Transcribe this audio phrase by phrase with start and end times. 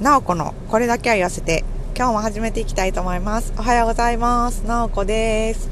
[0.00, 1.62] なおこのこれだけは言わせて
[1.94, 3.52] 今日も始めていきたいと思います。
[3.58, 4.62] おはようございます。
[4.62, 5.68] なおこです。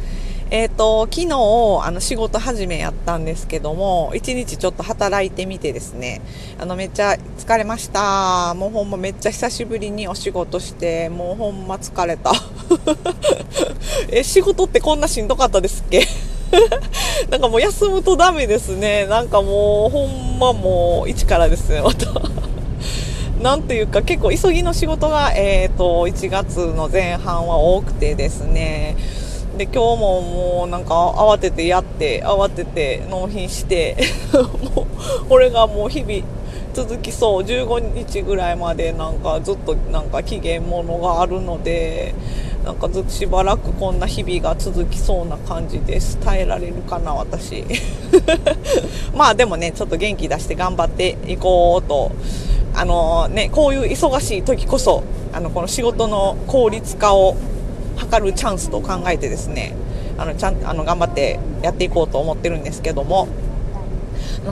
[0.51, 1.29] えっ、ー、と昨日
[1.83, 6.21] あの仕事始めやったんですけども一日ちょっと働いてみてですね
[6.59, 8.53] あのめっちゃ疲れました。
[8.53, 12.33] もうほんまめっちゃ久しぶりにお仕事してもうほんま疲れた。
[14.13, 16.07] え仕事ってこんなしんどかったですっけ？
[17.31, 19.07] なんかもう休むとダメですね。
[19.07, 22.38] なんかもうほんまもう一からですねまた。
[23.41, 28.97] なんていうか結構急ぎの仕事が、えーと、1月の前半は多くてですね。
[29.57, 33.97] で今日ももうなんか慌ててやって慌てて納品して
[34.75, 36.25] もうこれがもう日々
[36.75, 37.43] 続きそう。
[37.43, 42.15] 15日ぐらいまでなんかずっとなんか期限ものがあるので
[42.65, 46.19] なんかずっとしばらくこんな日々が続きそうな感じです。
[46.19, 47.65] 耐えられるかな私。
[49.15, 52.13] まあでもねちょっと元気出して頑張っていこうと
[52.79, 57.37] あのね、こういう忙しい時こそ、あの、この仕事の効率化を
[57.97, 59.75] 図るチャンスと考えてですね、
[60.17, 63.27] あの、ちゃん、あの、頑張ってやっていこうと思ってるんですけども、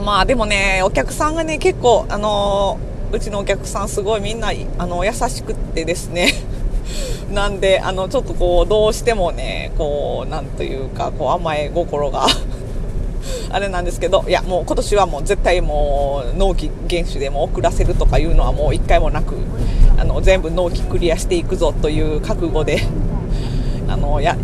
[0.03, 2.77] まあでもね、お客さんがね、結構、あの、
[3.13, 6.33] うちのお客さんすごいみんな、あの、優しくってですね、
[7.31, 12.27] なんで、あの、ちょっとこう、どうしてもね、こう、なんというか、こう、甘え心が
[13.49, 19.35] あれなんですけど、いや、もう今年はもう絶対もう納期厳守でも遅らせるとかいうのはもう一回もなく、
[19.97, 22.81] あの、全部納期クリアしていくぞという覚悟で、
[23.87, 24.35] あの、や、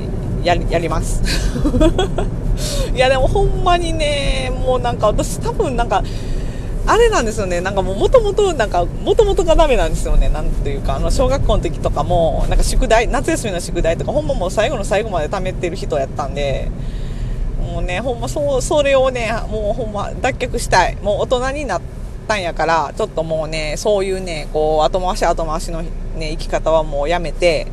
[0.44, 1.22] ややります。
[2.94, 6.04] いやでもほんまにねもうなんか私多分なんか
[6.86, 7.62] あれなんですよね。
[7.62, 10.28] なんかもう元々なんか元々がダメなんですよね。
[10.28, 16.70] なんていうかあの小学校の時とかもなんか宿題夏休みの宿題とかほんまもう最後の最後まで貯めてる人やったんで
[17.64, 20.96] もうね、ほんまそう、それをね、もうほんま脱却したい。
[20.98, 21.82] もう大人になっ
[22.28, 25.92] たんやから、ちょっともうね、そういうね、こう、後回し後回しのね、
[26.32, 27.68] 生き方はもうやめて、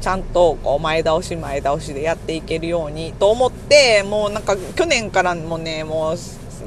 [0.00, 6.16] ちゃんとこう前倒し前倒しでやっていけるようにと思って、もうなんか去年からもね、もう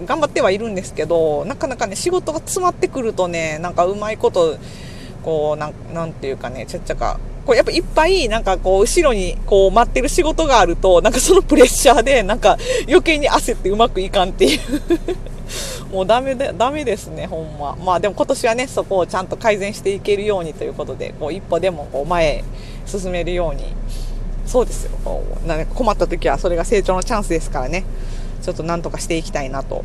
[0.06, 4.58] 頑張ってはいるんですけど、なかなかね、仕事が詰まってくるとね、なんかうまいこと、
[5.24, 14.60] こう、ななんていうかね、ちゃっちゃかこうやっぱいっぱいなんかこう後ろにこう待ってる仕事があると、なんかそのプレッシャーでなんか余計に焦ってうまくいかんっていう。
[15.92, 17.78] もうダメで、ダメですね、ほんま。
[17.84, 22.44] まあでも今年はね、そこをちゃんと改善していけるようにということで、こう一歩でもこう前へ
[22.86, 23.66] 進めるように、
[24.46, 24.92] そうですよ。
[25.04, 27.84] こうなんか困った時はそれが成長のチャンスですからね、
[28.42, 29.84] ちょっとなんとかしていきたいなと。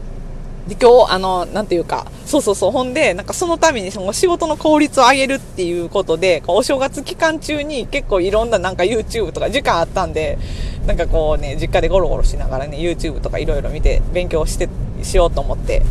[0.69, 10.39] で、今日、あの、なんていうか、そうそうそう、ほんで、なんかそのためにその仕事の効率を上げるっていうことで、お正月期間中に結構いろんななんか YouTube とか時間あったんで、
[10.87, 14.69] なんかこうね、実家でゴロゴロしながらね、YouTube とかいろいろ見て勉強して、
[15.03, 15.83] しようと思って。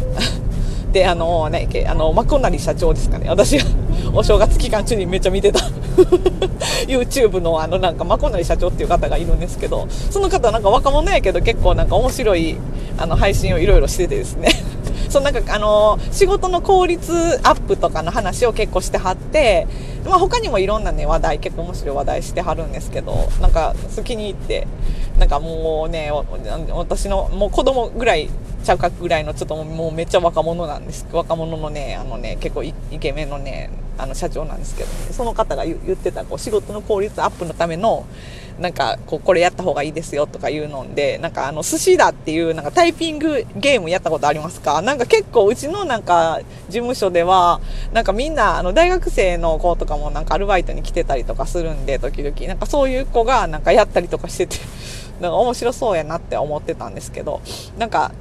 [0.94, 3.30] で、あの、ね、あの、マコナリ社長ですかね。
[3.30, 3.66] 私が
[4.14, 5.60] お正月期間中にめっちゃ見てた
[6.88, 12.58] YouTube のあのなんかマコナリ社長っていう方がいるんですけど、その方なんか若者やけど結構なんか面白い
[12.98, 14.50] あの配信をいろいろしててですね
[15.10, 17.14] そのなんかあの仕事の効率
[17.44, 19.68] アップとかの話を結構してはって、
[20.06, 24.68] まあ、他にもいろんなね話題結構面白い話題してはるんですけどなんか好きに入って
[25.20, 26.12] なんかもうね
[26.72, 28.30] 私のもう子供ぐらい
[28.64, 31.08] ちゃうかぐらいのちょっともうめっちゃ若者なんです。
[31.12, 38.06] 若者のねあのね結構イケメンのねあの社長なんですけど、ね、その方が言ってたこう仕事の効率アップのための
[38.60, 44.82] なんかこうこれやった方がいいですよとか言うのでなんかあの寿司だっていうなんかタイピングゲームやったことありますか？
[44.82, 47.62] なんか結構うちのなんか事務所では
[47.94, 52.36] なんかみんなあの大学生の子とかもなんかアルバイトに来てたりとかするんで時々。
[52.48, 54.58] なんかそういう子がなんかやったりとかしてて
[55.22, 57.42] なんか面白そうやなって思ってたんですけど
[57.78, 58.12] なんか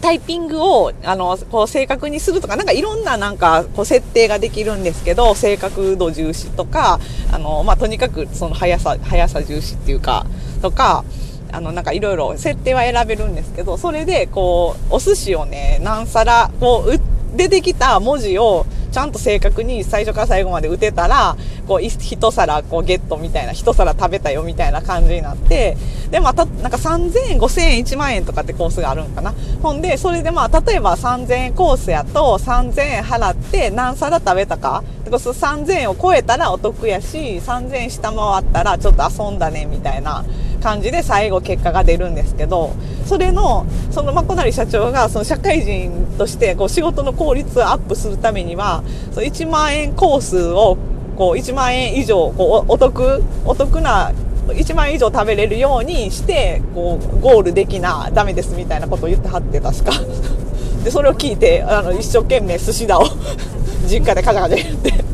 [0.00, 7.00] タイピングをあのこう正確にするとかなんかいろんななんかこう設定ができるんですけど正確度重視とか
[7.32, 10.26] あの、まあ、とにかくその速さ速さ重視っていうか
[10.62, 11.04] とか
[11.52, 21.36] あのなんかいろいろ設定は選べるんですけどそれでこうお寿司をね何皿こう出てきた文字をちゃんと正確に最初から最後まで打てたら、
[21.66, 25.76] こう、一皿こうゲットみたいな、一皿食べたよみたいな感じになって、
[26.12, 29.34] で、また、なんか3000円、5000円、1万円とかってコースがあるんかな。
[29.64, 34.84] ほんで、それでまあ、例えば3000円コースやと、3000円払って何皿食べたか。
[35.04, 40.24] でそ3000円を超えたらお得やし、3000円下回ったらちょっと遊んだねみたいな
[40.64, 42.74] 感じで最後結果が出るんですけど、
[43.04, 48.82] それの、そのまこなり社長がその社会人としてこう仕事の効率をアップするためには、
[49.12, 50.78] その1万円コースを
[51.16, 54.12] こう1万円以上こうお得、お得な
[54.48, 59.92] 1万円以上食べれるようにして、こう、ゴールできな、ダメですみたいなことを言ってはって、確か。
[60.84, 63.04] で、それを聞いて、あの、一生懸命寿司だを
[63.88, 65.04] 実家でカチャカチャ言って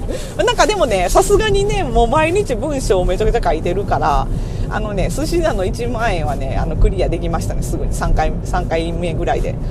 [0.44, 4.26] なんかでもねさすがにねもう毎日文章をめちゃくちゃ書いてるから
[4.70, 7.62] あのね寿司屋の1万円はねあのクリアできましたね。
[7.62, 7.92] すぐに。
[7.92, 9.54] 3回 ,3 回目ぐらいで。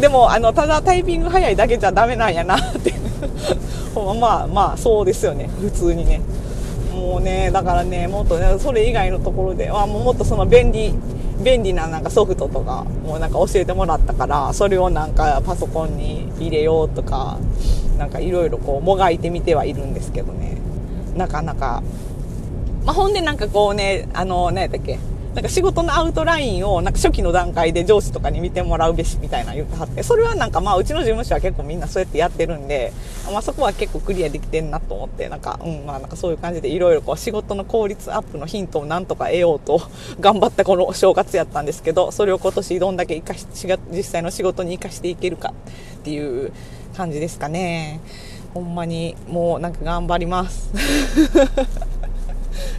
[0.00, 2.92] でもあのただタイピング早いだけじゃダメなんやなって。
[4.20, 5.48] まあまあそうですよね。
[5.60, 6.20] 普通にね。
[6.94, 10.94] もうねだからねもっとねそれ以外のところではもうもっとその便利
[11.42, 17.38] 便利ななんかソフトとかもうなんか教えてもらったからそれをなんかパソコンに入れようとか
[17.96, 20.60] なんかいろいろこうもがいてみてはいるんですけどね。
[21.16, 21.82] なかなか、
[22.84, 24.98] まあ、ほんでなんかこうねあの何やったっけ
[25.34, 32.92] なんか仕事のアウトラインをなんか初期の段階で上司とかに見てもらうべしみたいな言ってはってそれはなんかまあうちの事務所は結構みんなそうやってやってるんで、
[33.30, 39.80] まあ、そこは結構クリアできてんなと思ってなんかうんまあなんかそういう感じでいろいろこう仕事の効率アップのヒントをなんとか得ようと
[40.18, 43.46] 頑張ったこの正月やったんですけどそれを今年どんだけ生かし
[43.92, 45.54] 実際の仕事に生かしていけるか
[46.00, 46.52] っていう
[46.96, 48.00] 感じですかね。
[48.52, 50.72] ほんまにもうなんか頑張ります。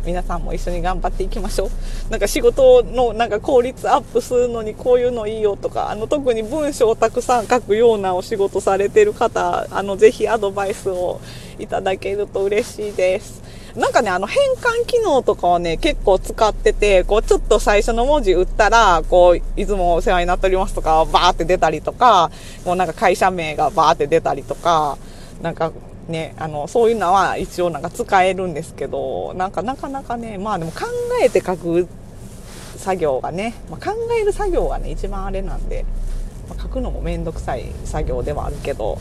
[0.06, 1.70] 皆さんも一緒に頑張っていきましょう。
[2.10, 11.22] なんか仕事のなんか効率アップするのにこういうのいいよとかあの特に文章をたくさん書くようなお仕事されてる方あのぜひアドバイスを
[11.60, 13.42] いただけると嬉しいです。
[13.76, 22.32] なんかね、あの変換機能とかはね、結構使ってて、こうちょっと最初の文字打ったら、こう、いつもお世話になっておりますとか、バーって出たりとか、
[22.66, 24.98] もうなんか会社名がバーって出たりとか、
[25.42, 25.72] なんか
[26.08, 30.80] ね、あのそういうのは一応なんか使えるんですけどなんかなかなかねまあでも考
[31.24, 31.88] えて書く
[32.82, 35.86] 作業がね、まあ、考える作業がね一番あれなんで、
[36.50, 38.98] まあ、書くのも面倒くさい作業ではあるけど、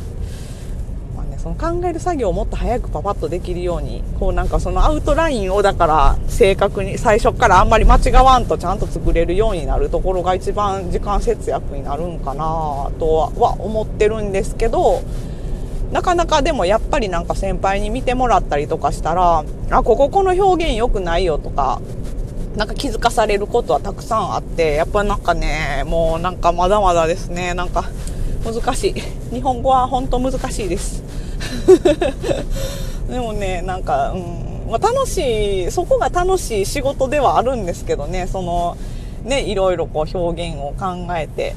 [1.17, 15.02] まあね、その考える作業をもっと早くパパッとできるようにこうなんかそのアウトラインをだから正確に最初からあんまり間違わんとちゃんと作れるようになるところが一番時間節約になるんかなとは思ってるんですけど
[15.93, 21.81] なかなかでもやっぱりなんか先輩に見てもらったりとかしたら、あ、こここの表現良くないよとか、
[22.57, 27.85] なんか気づかされることはたくさんあって、やっぱなんかね、もうなんかまだまだですね、なんか
[28.45, 28.95] 難しい。
[29.35, 31.03] 日本語は本当難しいです。
[33.09, 38.77] でもね、なんか、うん、まあ、楽しい、そこが楽しい仕事ではあるんですけどね、その、
[39.25, 41.57] ね、いろいろこう表現を考えて、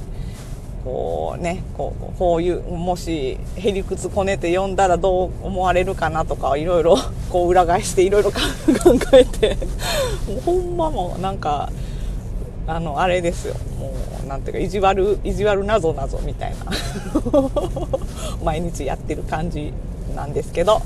[0.84, 6.98] こうねこうこういうもしへりくつこねて読んだらどう思われるかなとかいろいろ
[7.30, 8.40] こう裏返していろいろ 考
[9.14, 9.58] えて。
[10.28, 11.72] もうほんまもなんか
[12.68, 13.56] あのあれですよ。
[13.80, 13.94] も
[14.24, 16.72] うなんていうか意地悪意地悪なぞなぞみたいな。
[18.44, 19.74] 毎日やってる感じ
[20.16, 20.82] なんですけど。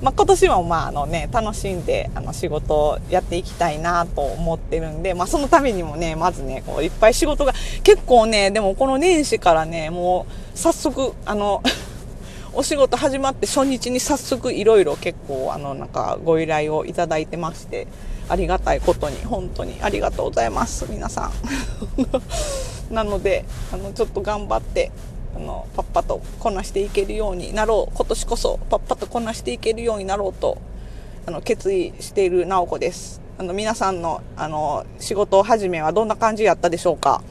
[0.00, 7.52] まあ、今年もまああのね楽しんであの仕事をやっていきたいなと思ってるんで、まあ、そのためにもねまずねこういっぱい仕事が
[7.82, 11.62] 結構ねでもこの年始からねもう早速あの
[12.54, 17.86] お仕事始まって初日に早速いろいろ結構あのなんかご依頼をいただいてまして
[18.28, 21.30] ありがたいことに本当にありがとうございます皆さ
[22.90, 22.94] ん。
[22.94, 24.90] なのであのちょっと頑張って
[25.38, 27.96] あのパッパとこなしていけるようになろう。
[27.96, 30.58] 今年こそパッパとこなしていけるようになろうと
[31.26, 33.20] あの決意している直子です。
[33.38, 37.22] あの皆さんのあの仕事始めはどんな感じやったでしょうか。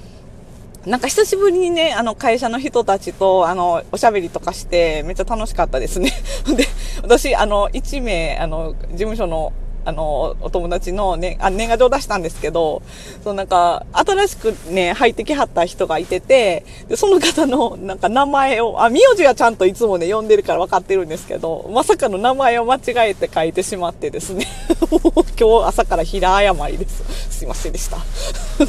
[0.85, 6.13] なんか久しぶりにね、あの会社の人たちとあのおしゃべりとかしてめっちゃ楽しかったですね。
[6.55, 6.65] で、
[7.01, 9.51] 私あの1名あの事務所の
[9.87, 12.81] あの、お友達のね、あ年賀状出したんですけど、
[13.23, 24.45] そうなんか、新しくね、入ってきはった人がいてて、で、その方のなんか名前を、あ、名字はちゃんといつもね、呼んでるから分かってるんですけど、まさかの名前を間違えて書いてしまってですね、
[25.39, 27.37] 今日朝から平謝りです。
[27.37, 27.95] すいませんでした。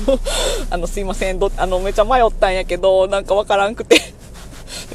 [0.71, 4.01] あの、すいません、ど、あの、めちゃ迷ったんやけど、なんか分からんくて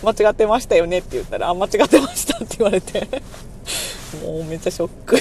[0.02, 3.10] 間違ってましたよねって言ったら、あ、間違ってましたって言われて
[4.22, 5.18] もうめっちゃショック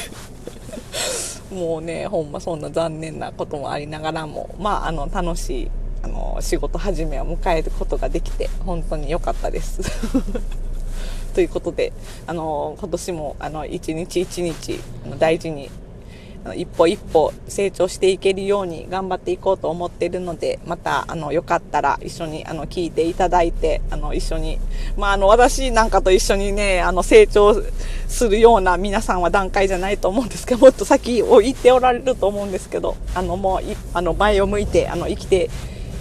[1.52, 5.71] もうね、ほんまそんな残念なこともありながらも、まあ、あの、楽しい、
[6.02, 9.80] あの、仕事始めを迎えることができて、本当に良かったです。
[11.35, 11.92] ということで、
[12.26, 14.80] あの、今年も、あの、一日一日、
[15.18, 15.71] 大事に
[16.54, 24.59] 一歩一歩成長していけるように頑張っていこうと思っているので、また、あの、よかったら一緒に、あの、聞いていただいて、あの、一緒に、
[24.97, 27.54] まあ、あの、私なんかと一緒にね、あの、成長
[28.12, 33.61] するような皆さんは段階じゃないと思うんですけど、 もっと先を言っておられると思うんですけど、あの、もう、
[33.95, 35.50] あの、前を向いて、あの、生きて、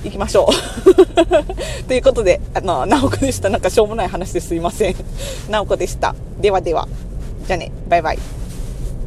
[0.04, 1.86] いきましょう。
[1.88, 3.50] ということで、あの、なおこでした。
[3.50, 4.96] なんかしょうもない話ですいません。
[5.48, 6.16] なおこでした。
[6.40, 6.88] ではでは。
[7.46, 8.41] じゃあね、バイバイ。